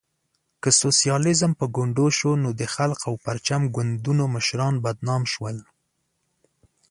[0.61, 5.57] که سوسیالیزم په ګونډو شو، نو د خلق او پرچم ګوندونو مشران بدنام شول.